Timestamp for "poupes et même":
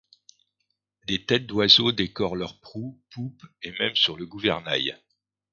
3.11-3.95